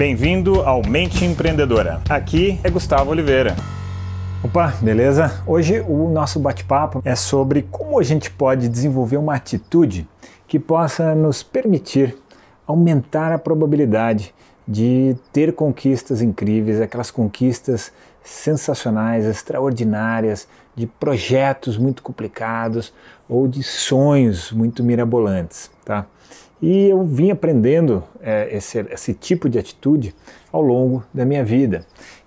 Bem-vindo 0.00 0.62
ao 0.62 0.80
Mente 0.82 1.26
Empreendedora. 1.26 2.00
Aqui 2.08 2.58
é 2.64 2.70
Gustavo 2.70 3.10
Oliveira. 3.10 3.54
Opa, 4.42 4.68
beleza? 4.80 5.42
Hoje 5.46 5.84
o 5.86 6.08
nosso 6.08 6.40
bate-papo 6.40 7.02
é 7.04 7.14
sobre 7.14 7.68
como 7.70 8.00
a 8.00 8.02
gente 8.02 8.30
pode 8.30 8.66
desenvolver 8.66 9.18
uma 9.18 9.34
atitude 9.34 10.08
que 10.48 10.58
possa 10.58 11.14
nos 11.14 11.42
permitir 11.42 12.16
aumentar 12.66 13.30
a 13.30 13.38
probabilidade 13.38 14.34
de 14.66 15.14
ter 15.34 15.52
conquistas 15.52 16.22
incríveis, 16.22 16.80
aquelas 16.80 17.10
conquistas 17.10 17.92
sensacionais, 18.24 19.26
extraordinárias, 19.26 20.48
de 20.74 20.86
projetos 20.86 21.76
muito 21.76 22.02
complicados 22.02 22.90
ou 23.28 23.46
de 23.46 23.62
sonhos 23.62 24.50
muito 24.50 24.82
mirabolantes, 24.82 25.70
tá? 25.84 26.06
E 26.62 26.88
eu 26.88 27.02
vim 27.04 27.30
aprendendo 27.30 28.04
é, 28.20 28.54
esse, 28.54 28.78
esse 28.90 29.14
tipo 29.14 29.48
de 29.48 29.58
atitude 29.58 30.14
ao 30.52 30.60
longo 30.60 31.02
da 31.12 31.24
minha 31.24 31.44
vida. 31.44 31.84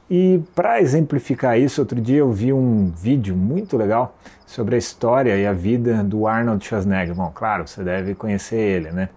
E 0.10 0.42
para 0.56 0.82
exemplificar 0.82 1.58
isso, 1.60 1.82
outro 1.82 2.00
dia 2.02 2.20
eu 2.20 2.32
vi 2.32 2.52
um 2.52 2.92
vídeo 2.92 3.36
muito 3.36 3.78
legal 3.78 4.16
sobre 4.46 4.76
a 4.76 4.78
história 4.78 5.38
e 5.38 5.46
a 5.46 5.54
vida 5.54 6.04
do 6.04 6.28
Arnold 6.28 6.64
Schwarzenegger. 6.66 7.16
Bom, 7.16 7.32
claro, 7.34 7.68
você 7.68 7.84
deve 7.84 8.14
conhecer 8.14 8.58
ele, 8.58 8.92
né? 8.92 9.10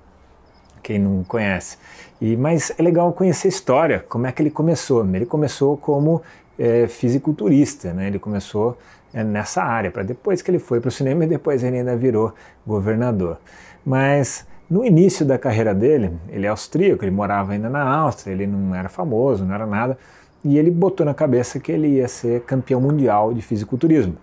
Quem 0.82 0.98
não 0.98 1.24
conhece. 1.24 1.76
E, 2.20 2.36
mas 2.36 2.72
é 2.78 2.82
legal 2.82 3.12
conhecer 3.12 3.48
a 3.48 3.50
história, 3.50 4.04
como 4.08 4.26
é 4.26 4.32
que 4.32 4.40
ele 4.40 4.50
começou. 4.50 5.04
Ele 5.04 5.26
começou 5.26 5.76
como 5.76 6.22
é, 6.58 6.86
fisiculturista, 6.86 7.92
né? 7.92 8.06
Ele 8.06 8.18
começou 8.18 8.78
é, 9.12 9.24
nessa 9.24 9.62
área, 9.62 9.90
para 9.90 10.02
depois 10.02 10.40
que 10.40 10.50
ele 10.50 10.58
foi 10.58 10.80
para 10.80 10.88
o 10.88 10.92
cinema 10.92 11.24
e 11.24 11.26
depois 11.26 11.62
ele 11.62 11.78
ainda 11.78 11.96
virou 11.96 12.32
governador. 12.66 13.38
Mas 13.84 14.46
no 14.68 14.84
início 14.84 15.24
da 15.24 15.38
carreira 15.38 15.74
dele, 15.74 16.12
ele 16.28 16.44
é 16.44 16.48
austríaco, 16.48 17.04
ele 17.04 17.12
morava 17.12 17.52
ainda 17.52 17.70
na 17.70 17.84
Áustria, 17.84 18.32
ele 18.32 18.46
não 18.46 18.74
era 18.74 18.88
famoso, 18.88 19.44
não 19.44 19.54
era 19.54 19.64
nada, 19.64 19.96
e 20.44 20.58
ele 20.58 20.70
botou 20.70 21.06
na 21.06 21.14
cabeça 21.14 21.60
que 21.60 21.70
ele 21.70 21.88
ia 21.88 22.08
ser 22.08 22.42
campeão 22.42 22.80
mundial 22.80 23.32
de 23.32 23.42
fisiculturismo. 23.42 24.16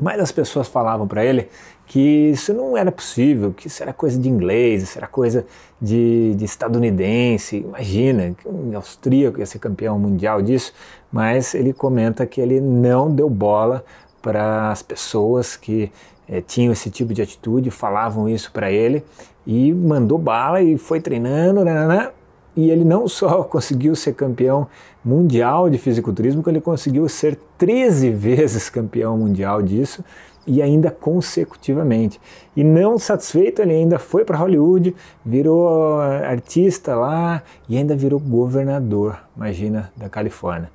Mas 0.00 0.20
as 0.20 0.32
pessoas 0.32 0.66
falavam 0.66 1.06
para 1.06 1.24
ele 1.24 1.48
que 1.86 2.00
isso 2.00 2.52
não 2.52 2.76
era 2.76 2.90
possível, 2.90 3.52
que 3.52 3.68
isso 3.68 3.82
era 3.82 3.92
coisa 3.92 4.18
de 4.18 4.28
inglês, 4.28 4.82
isso 4.82 4.98
era 4.98 5.06
coisa 5.06 5.46
de, 5.80 6.34
de 6.34 6.44
estadunidense. 6.44 7.58
Imagina 7.58 8.34
que 8.36 8.48
um 8.48 8.76
austríaco 8.76 9.38
ia 9.38 9.46
ser 9.46 9.60
campeão 9.60 9.98
mundial 9.98 10.42
disso, 10.42 10.72
mas 11.12 11.54
ele 11.54 11.72
comenta 11.72 12.26
que 12.26 12.40
ele 12.40 12.60
não 12.60 13.10
deu 13.10 13.30
bola 13.30 13.84
para 14.20 14.70
as 14.70 14.82
pessoas 14.82 15.56
que 15.56 15.92
é, 16.28 16.40
tinham 16.40 16.72
esse 16.72 16.90
tipo 16.90 17.14
de 17.14 17.22
atitude, 17.22 17.70
falavam 17.70 18.28
isso 18.28 18.50
para 18.50 18.72
ele 18.72 19.04
e 19.46 19.72
mandou 19.72 20.18
bala 20.18 20.62
e 20.62 20.78
foi 20.78 21.00
treinando, 21.00 21.64
né, 21.64 21.74
né, 21.74 21.86
né, 21.86 22.10
e 22.56 22.70
ele 22.70 22.84
não 22.84 23.08
só 23.08 23.42
conseguiu 23.44 23.94
ser 23.94 24.14
campeão 24.14 24.66
mundial 25.04 25.68
de 25.68 25.78
fisiculturismo, 25.78 26.42
como 26.42 26.56
ele 26.56 26.62
conseguiu 26.62 27.08
ser 27.08 27.38
13 27.58 28.10
vezes 28.10 28.70
campeão 28.70 29.18
mundial 29.18 29.60
disso 29.60 30.04
e 30.46 30.60
ainda 30.60 30.90
consecutivamente. 30.90 32.20
E 32.54 32.62
não 32.62 32.98
satisfeito, 32.98 33.62
ele 33.62 33.72
ainda 33.72 33.98
foi 33.98 34.24
para 34.24 34.36
Hollywood, 34.36 34.94
virou 35.24 36.00
artista 36.00 36.94
lá 36.94 37.42
e 37.68 37.76
ainda 37.76 37.96
virou 37.96 38.20
governador, 38.20 39.18
imagina, 39.36 39.90
da 39.96 40.08
Califórnia. 40.08 40.70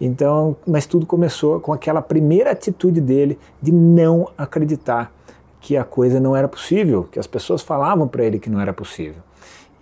Então, 0.00 0.56
mas 0.66 0.86
tudo 0.86 1.06
começou 1.06 1.60
com 1.60 1.72
aquela 1.72 2.02
primeira 2.02 2.50
atitude 2.50 3.00
dele 3.00 3.38
de 3.60 3.70
não 3.70 4.28
acreditar 4.36 5.12
que 5.62 5.76
a 5.76 5.84
coisa 5.84 6.20
não 6.20 6.36
era 6.36 6.46
possível, 6.46 7.08
que 7.10 7.18
as 7.18 7.26
pessoas 7.26 7.62
falavam 7.62 8.06
para 8.06 8.24
ele 8.24 8.38
que 8.38 8.50
não 8.50 8.60
era 8.60 8.72
possível. 8.72 9.22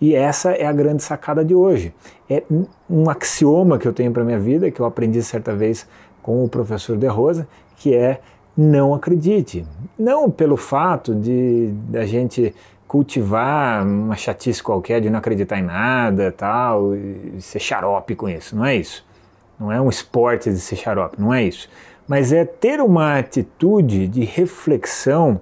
E 0.00 0.14
essa 0.14 0.53
é 0.53 0.64
a 0.64 0.72
grande 0.72 1.03
sacada 1.03 1.45
de 1.45 1.55
hoje. 1.55 1.92
É 2.28 2.45
um 2.89 3.11
axioma 3.11 3.78
que 3.78 3.89
eu 3.89 3.92
tenho 3.92 4.12
para 4.12 4.22
minha 4.22 4.39
vida, 4.39 4.70
que 4.70 4.78
eu 4.78 4.87
aprendi 4.87 5.20
certa 5.22 5.53
vez 5.55 5.87
com 6.22 6.45
o 6.45 6.48
professor 6.48 6.97
De 6.97 7.09
Rosa, 7.09 7.48
que 7.77 7.95
é 7.95 8.20
não 8.56 8.95
acredite. 8.95 9.66
Não 9.99 10.31
pelo 10.31 10.56
fato 10.56 11.15
de 11.15 11.72
a 11.93 12.06
gente 12.06 12.55
cultivar 12.87 13.84
uma 13.84 14.16
chatice 14.16 14.62
qualquer 14.62 15.00
de 15.00 15.10
não 15.10 15.19
acreditar 15.19 15.59
em 15.59 15.62
nada, 15.62 16.32
tal, 16.32 16.94
e 16.94 17.41
ser 17.41 17.59
xarope 17.59 18.15
com 18.15 18.28
isso, 18.28 18.55
não 18.55 18.65
é 18.65 18.76
isso 18.76 19.05
não 19.60 19.71
é 19.71 19.78
um 19.78 19.91
esporte 19.91 20.50
de 20.50 20.59
ser 20.59 20.76
xarope, 20.76 21.21
não 21.21 21.34
é 21.34 21.44
isso. 21.44 21.69
Mas 22.09 22.32
é 22.32 22.44
ter 22.47 22.81
uma 22.81 23.19
atitude 23.19 24.09
de 24.09 24.25
reflexão 24.25 25.38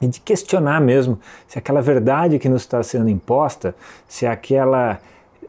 e 0.00 0.06
de 0.06 0.20
questionar 0.20 0.80
mesmo 0.80 1.18
se 1.46 1.58
aquela 1.58 1.82
verdade 1.82 2.38
que 2.38 2.48
nos 2.48 2.62
está 2.62 2.82
sendo 2.82 3.08
imposta, 3.08 3.74
se 4.06 4.26
aquela 4.26 4.98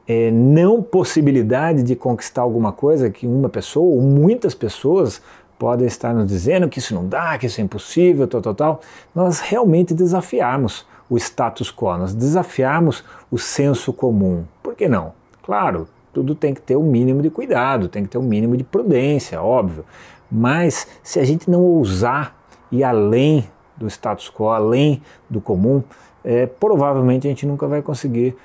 é, 0.08 0.32
não 0.32 0.82
possibilidade 0.82 1.84
de 1.84 1.96
conquistar 1.96 2.42
alguma 2.42 2.72
coisa 2.72 3.10
que 3.10 3.28
uma 3.28 3.50
pessoa 3.50 3.86
ou 3.86 4.02
muitas 4.02 4.56
pessoas 4.56 5.22
podem 5.60 5.86
estar 5.86 6.14
nos 6.14 6.26
dizendo 6.26 6.70
que 6.70 6.80
isso 6.80 6.96
não 6.96 7.08
dá, 7.08 7.38
que 7.38 7.46
isso 7.46 7.60
é 7.60 7.64
impossível, 7.64 8.28
tal, 8.28 8.42
tal, 8.42 8.56
tal, 8.56 8.82
nós 9.14 9.40
realmente 9.42 9.94
desafiarmos 9.94 10.88
o 11.10 11.18
status 11.18 11.72
quo, 11.72 11.98
nós 11.98 12.14
desafiarmos 12.14 13.04
o 13.30 13.38
senso 13.38 13.92
comum. 13.92 14.46
Por 14.64 14.74
que 14.74 14.88
não? 14.88 15.14
Claro, 15.44 15.88
tudo 16.14 16.34
tem 16.34 16.54
que 16.54 16.62
ter 16.62 16.76
um 16.76 16.84
mínimo 16.84 17.22
de 17.22 17.30
cuidado, 17.30 17.90
tem 17.90 18.04
que 18.04 18.10
ter 18.10 18.18
um 18.18 18.24
mínimo 18.24 18.56
de 18.56 18.64
prudência, 18.64 19.42
óbvio. 19.42 19.84
Mas 20.32 20.88
se 21.04 21.20
a 21.20 21.26
gente 21.26 21.50
não 21.50 21.62
ousar 21.62 22.36
ir 22.72 22.84
além 22.84 23.48
do 23.80 23.88
status 23.88 24.30
quo, 24.30 24.50
além 24.50 25.02
do 25.30 25.40
comum, 25.40 25.82
é, 26.24 26.46
provavelmente 26.46 27.28
a 27.28 27.30
gente 27.30 27.46
nunca 27.46 27.68
vai 27.68 27.82
conseguir 27.82 28.36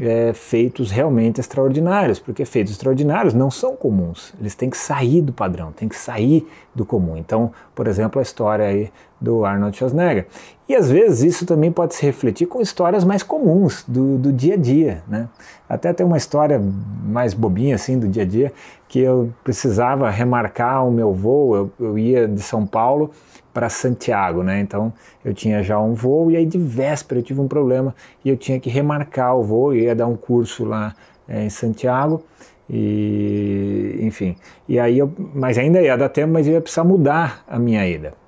é, 0.00 0.32
feitos 0.32 0.90
realmente 0.90 1.40
extraordinários, 1.40 2.18
porque 2.18 2.44
feitos 2.44 2.72
extraordinários 2.72 3.34
não 3.34 3.50
são 3.50 3.76
comuns, 3.76 4.32
eles 4.40 4.54
têm 4.54 4.70
que 4.70 4.76
sair 4.76 5.20
do 5.20 5.32
padrão, 5.32 5.72
têm 5.72 5.88
que 5.88 5.96
sair 5.96 6.46
do 6.74 6.84
comum. 6.84 7.16
Então, 7.16 7.52
por 7.74 7.86
exemplo, 7.86 8.18
a 8.18 8.22
história 8.22 8.66
aí 8.66 8.90
do 9.22 9.44
Arnold 9.44 9.76
Schwarzenegger. 9.76 10.26
E 10.68 10.74
às 10.74 10.90
vezes 10.90 11.34
isso 11.34 11.46
também 11.46 11.70
pode 11.70 11.94
se 11.94 12.04
refletir 12.04 12.46
com 12.46 12.60
histórias 12.60 13.04
mais 13.04 13.22
comuns 13.22 13.84
do, 13.86 14.18
do 14.18 14.32
dia 14.32 14.54
a 14.54 14.56
dia. 14.56 15.02
Né? 15.06 15.28
Até 15.68 15.92
tem 15.92 16.04
uma 16.04 16.16
história 16.16 16.60
mais 17.04 17.32
bobinha 17.32 17.76
assim 17.76 17.98
do 17.98 18.08
dia 18.08 18.22
a 18.24 18.26
dia, 18.26 18.52
que 18.88 18.98
eu 18.98 19.32
precisava 19.44 20.10
remarcar 20.10 20.86
o 20.86 20.90
meu 20.90 21.12
voo, 21.12 21.56
eu, 21.56 21.70
eu 21.78 21.98
ia 21.98 22.26
de 22.26 22.42
São 22.42 22.66
Paulo 22.66 23.10
para 23.54 23.68
Santiago, 23.68 24.42
né? 24.42 24.60
Então 24.60 24.92
eu 25.24 25.34
tinha 25.34 25.62
já 25.62 25.78
um 25.78 25.92
voo 25.92 26.30
e 26.30 26.36
aí 26.36 26.46
de 26.46 26.58
véspera 26.58 27.20
eu 27.20 27.24
tive 27.24 27.40
um 27.40 27.48
problema 27.48 27.94
e 28.24 28.30
eu 28.30 28.36
tinha 28.36 28.58
que 28.58 28.70
remarcar 28.70 29.36
o 29.36 29.42
voo, 29.42 29.74
eu 29.74 29.80
ia 29.82 29.94
dar 29.94 30.06
um 30.06 30.16
curso 30.16 30.64
lá 30.64 30.94
é, 31.28 31.44
em 31.44 31.50
Santiago 31.50 32.22
e 32.68 33.98
enfim. 34.00 34.36
E 34.66 34.78
aí 34.78 34.98
eu, 34.98 35.12
mas 35.34 35.58
ainda 35.58 35.82
ia 35.82 35.96
dar 35.96 36.08
tempo, 36.08 36.32
mas 36.32 36.46
eu 36.46 36.54
ia 36.54 36.60
precisar 36.60 36.84
mudar 36.84 37.44
a 37.46 37.58
minha 37.58 37.86
ida. 37.86 38.21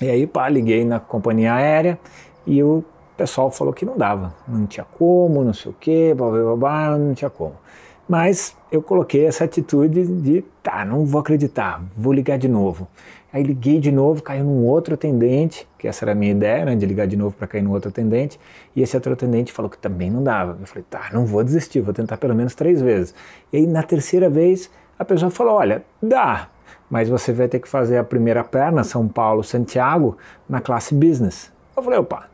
E 0.00 0.08
aí, 0.08 0.26
pá, 0.26 0.48
liguei 0.48 0.84
na 0.84 0.98
companhia 0.98 1.54
aérea 1.54 1.98
e 2.46 2.62
o 2.62 2.82
pessoal 3.16 3.50
falou 3.50 3.72
que 3.72 3.84
não 3.84 3.98
dava, 3.98 4.34
não 4.48 4.66
tinha 4.66 4.84
como, 4.98 5.44
não 5.44 5.52
sei 5.52 5.70
o 5.70 5.74
quê, 5.78 6.14
blá, 6.16 6.30
blá, 6.30 6.56
blá, 6.56 6.98
não 6.98 7.12
tinha 7.12 7.28
como. 7.28 7.54
Mas 8.08 8.56
eu 8.72 8.82
coloquei 8.82 9.26
essa 9.26 9.44
atitude 9.44 10.04
de, 10.04 10.42
tá, 10.62 10.84
não 10.84 11.04
vou 11.04 11.20
acreditar, 11.20 11.82
vou 11.96 12.12
ligar 12.12 12.38
de 12.38 12.48
novo. 12.48 12.88
Aí 13.32 13.42
liguei 13.42 13.78
de 13.78 13.92
novo, 13.92 14.22
caiu 14.22 14.44
num 14.44 14.66
outro 14.66 14.94
atendente, 14.94 15.68
que 15.78 15.86
essa 15.86 16.04
era 16.04 16.12
a 16.12 16.14
minha 16.14 16.32
ideia, 16.32 16.64
né, 16.64 16.74
de 16.74 16.84
ligar 16.84 17.06
de 17.06 17.16
novo 17.16 17.36
para 17.36 17.46
cair 17.46 17.62
no 17.62 17.70
outro 17.70 17.90
atendente, 17.90 18.40
e 18.74 18.82
esse 18.82 18.96
outro 18.96 19.12
atendente 19.12 19.52
falou 19.52 19.70
que 19.70 19.78
também 19.78 20.10
não 20.10 20.24
dava. 20.24 20.56
Eu 20.60 20.66
falei, 20.66 20.84
tá, 20.90 21.10
não 21.12 21.24
vou 21.24 21.44
desistir, 21.44 21.80
vou 21.80 21.94
tentar 21.94 22.16
pelo 22.16 22.34
menos 22.34 22.54
três 22.54 22.82
vezes. 22.82 23.14
E 23.52 23.58
aí 23.58 23.66
na 23.66 23.82
terceira 23.82 24.28
vez, 24.28 24.68
a 25.00 25.04
pessoa 25.06 25.30
falou, 25.30 25.54
olha, 25.54 25.82
dá, 26.02 26.48
mas 26.90 27.08
você 27.08 27.32
vai 27.32 27.48
ter 27.48 27.58
que 27.58 27.66
fazer 27.66 27.96
a 27.96 28.04
primeira 28.04 28.44
perna, 28.44 28.84
São 28.84 29.08
Paulo, 29.08 29.42
Santiago, 29.42 30.18
na 30.46 30.60
classe 30.60 30.94
business. 30.94 31.50
Eu 31.74 31.82
falei, 31.82 31.98
opa, 31.98 32.28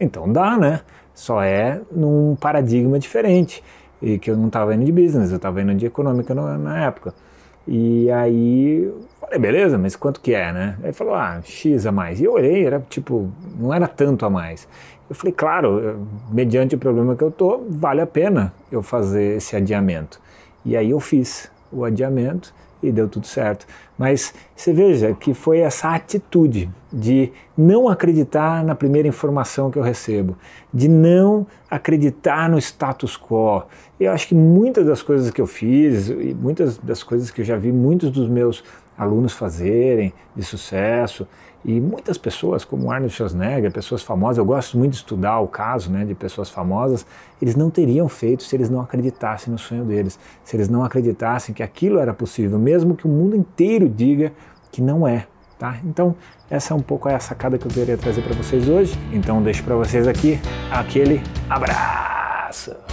então 0.00 0.30
dá, 0.32 0.56
né? 0.56 0.80
Só 1.14 1.40
é 1.40 1.80
num 1.92 2.34
paradigma 2.34 2.98
diferente 2.98 3.62
e 4.02 4.18
que 4.18 4.32
eu 4.32 4.36
não 4.36 4.48
estava 4.48 4.74
indo 4.74 4.84
de 4.84 4.90
business, 4.90 5.30
eu 5.30 5.36
estava 5.36 5.62
indo 5.62 5.72
de 5.76 5.86
econômica 5.86 6.34
no, 6.34 6.58
na 6.58 6.86
época. 6.86 7.14
E 7.68 8.10
aí 8.10 8.92
falei, 9.20 9.38
beleza, 9.38 9.78
mas 9.78 9.94
quanto 9.94 10.20
que 10.20 10.34
é, 10.34 10.52
né? 10.52 10.76
Ele 10.82 10.92
falou, 10.92 11.14
ah, 11.14 11.40
X 11.44 11.86
a 11.86 11.92
mais. 11.92 12.20
E 12.20 12.24
eu 12.24 12.32
olhei, 12.32 12.66
era 12.66 12.80
tipo, 12.80 13.30
não 13.56 13.72
era 13.72 13.86
tanto 13.86 14.26
a 14.26 14.30
mais. 14.30 14.66
Eu 15.08 15.14
falei, 15.14 15.32
claro, 15.32 16.04
mediante 16.32 16.74
o 16.74 16.78
problema 16.78 17.14
que 17.14 17.22
eu 17.22 17.30
tô, 17.30 17.62
vale 17.68 18.00
a 18.00 18.06
pena 18.06 18.52
eu 18.72 18.82
fazer 18.82 19.36
esse 19.36 19.54
adiamento. 19.54 20.20
E 20.64 20.76
aí 20.76 20.90
eu 20.90 20.98
fiz 20.98 21.48
o 21.72 21.84
adiamento 21.84 22.52
e 22.82 22.92
deu 22.92 23.08
tudo 23.08 23.26
certo. 23.26 23.66
Mas 23.96 24.32
você 24.54 24.72
veja 24.72 25.12
que 25.14 25.34
foi 25.34 25.58
essa 25.58 25.94
atitude 25.94 26.70
de 26.92 27.32
não 27.56 27.88
acreditar 27.88 28.64
na 28.64 28.74
primeira 28.74 29.08
informação 29.08 29.70
que 29.70 29.78
eu 29.78 29.82
recebo, 29.82 30.36
de 30.72 30.88
não 30.88 31.46
acreditar 31.70 32.48
no 32.48 32.58
status 32.58 33.16
quo. 33.16 33.64
Eu 33.98 34.12
acho 34.12 34.28
que 34.28 34.34
muitas 34.34 34.86
das 34.86 35.02
coisas 35.02 35.30
que 35.30 35.40
eu 35.40 35.46
fiz 35.46 36.08
e 36.08 36.36
muitas 36.38 36.78
das 36.78 37.02
coisas 37.02 37.30
que 37.30 37.40
eu 37.40 37.44
já 37.44 37.56
vi 37.56 37.72
muitos 37.72 38.10
dos 38.10 38.28
meus 38.28 38.62
alunos 38.98 39.32
fazerem 39.32 40.12
de 40.34 40.42
sucesso 40.42 41.26
e 41.64 41.80
muitas 41.80 42.16
pessoas, 42.16 42.64
como 42.64 42.90
Arnold 42.90 43.12
Schwarzenegger, 43.12 43.72
pessoas 43.72 44.02
famosas, 44.02 44.38
eu 44.38 44.44
gosto 44.44 44.78
muito 44.78 44.92
de 44.92 44.98
estudar 44.98 45.40
o 45.40 45.48
caso 45.48 45.90
né, 45.90 46.04
de 46.04 46.14
pessoas 46.14 46.48
famosas, 46.48 47.04
eles 47.42 47.56
não 47.56 47.68
teriam 47.68 48.08
feito 48.08 48.42
se 48.42 48.54
eles 48.54 48.70
não 48.70 48.80
acreditassem 48.80 49.52
no 49.52 49.58
sonho 49.58 49.84
deles, 49.84 50.18
se 50.44 50.56
eles 50.56 50.68
não 50.68 50.84
acreditassem 50.84 51.54
que 51.54 51.62
aquilo 51.62 51.98
era 51.98 52.14
possível, 52.14 52.58
mesmo 52.58 52.94
que 52.94 53.06
o 53.06 53.10
mundo 53.10 53.36
inteiro 53.36 53.88
diga 53.88 54.32
que 54.70 54.80
não 54.80 55.06
é. 55.06 55.26
Tá? 55.58 55.76
Então, 55.84 56.14
essa 56.48 56.72
é 56.72 56.76
um 56.76 56.80
pouco 56.80 57.08
a 57.08 57.18
sacada 57.18 57.58
que 57.58 57.66
eu 57.66 57.70
queria 57.70 57.98
trazer 57.98 58.22
para 58.22 58.34
vocês 58.34 58.68
hoje. 58.68 58.96
Então, 59.12 59.42
deixo 59.42 59.64
para 59.64 59.74
vocês 59.74 60.06
aqui 60.06 60.38
aquele 60.70 61.20
abraço. 61.50 62.87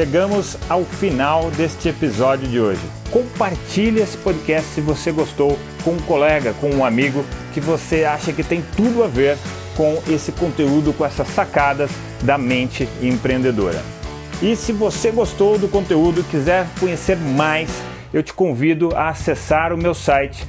Chegamos 0.00 0.56
ao 0.66 0.82
final 0.82 1.50
deste 1.50 1.90
episódio 1.90 2.48
de 2.48 2.58
hoje. 2.58 2.80
Compartilhe 3.10 4.00
esse 4.00 4.16
podcast 4.16 4.70
se 4.70 4.80
você 4.80 5.12
gostou 5.12 5.58
com 5.84 5.90
um 5.90 6.00
colega, 6.00 6.54
com 6.54 6.70
um 6.70 6.82
amigo 6.82 7.22
que 7.52 7.60
você 7.60 8.04
acha 8.04 8.32
que 8.32 8.42
tem 8.42 8.64
tudo 8.74 9.04
a 9.04 9.06
ver 9.06 9.36
com 9.76 10.02
esse 10.08 10.32
conteúdo, 10.32 10.94
com 10.94 11.04
essas 11.04 11.28
sacadas 11.28 11.90
da 12.22 12.38
mente 12.38 12.88
empreendedora. 13.02 13.82
E 14.40 14.56
se 14.56 14.72
você 14.72 15.10
gostou 15.10 15.58
do 15.58 15.68
conteúdo 15.68 16.24
quiser 16.24 16.66
conhecer 16.80 17.18
mais, 17.18 17.68
eu 18.10 18.22
te 18.22 18.32
convido 18.32 18.96
a 18.96 19.10
acessar 19.10 19.70
o 19.70 19.76
meu 19.76 19.92
site 19.92 20.48